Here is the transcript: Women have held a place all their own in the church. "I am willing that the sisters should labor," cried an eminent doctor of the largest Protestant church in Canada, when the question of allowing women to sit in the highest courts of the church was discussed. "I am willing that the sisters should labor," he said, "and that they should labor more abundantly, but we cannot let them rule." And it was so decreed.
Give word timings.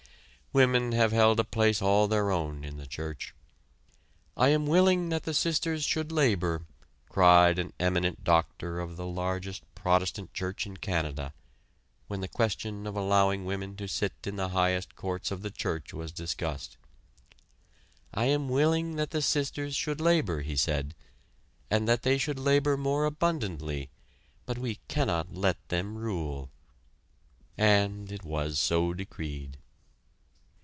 Women 0.53 0.91
have 0.91 1.13
held 1.13 1.39
a 1.39 1.45
place 1.45 1.81
all 1.81 2.09
their 2.09 2.29
own 2.29 2.65
in 2.65 2.75
the 2.75 2.85
church. 2.85 3.33
"I 4.35 4.49
am 4.49 4.65
willing 4.65 5.07
that 5.07 5.23
the 5.23 5.33
sisters 5.33 5.85
should 5.85 6.11
labor," 6.11 6.65
cried 7.07 7.57
an 7.57 7.71
eminent 7.79 8.25
doctor 8.25 8.81
of 8.81 8.97
the 8.97 9.05
largest 9.05 9.63
Protestant 9.75 10.33
church 10.33 10.65
in 10.65 10.75
Canada, 10.75 11.33
when 12.09 12.19
the 12.19 12.27
question 12.27 12.85
of 12.85 12.97
allowing 12.97 13.45
women 13.45 13.77
to 13.77 13.87
sit 13.87 14.11
in 14.25 14.35
the 14.35 14.49
highest 14.49 14.97
courts 14.97 15.31
of 15.31 15.41
the 15.41 15.51
church 15.51 15.93
was 15.93 16.11
discussed. 16.11 16.75
"I 18.13 18.25
am 18.25 18.49
willing 18.49 18.97
that 18.97 19.11
the 19.11 19.21
sisters 19.21 19.73
should 19.73 20.01
labor," 20.01 20.41
he 20.41 20.57
said, 20.57 20.95
"and 21.69 21.87
that 21.87 22.01
they 22.01 22.17
should 22.17 22.37
labor 22.37 22.75
more 22.75 23.05
abundantly, 23.05 23.89
but 24.45 24.57
we 24.57 24.81
cannot 24.89 25.33
let 25.33 25.65
them 25.69 25.97
rule." 25.97 26.49
And 27.57 28.11
it 28.11 28.25
was 28.25 28.59
so 28.59 28.93
decreed. 28.93 29.55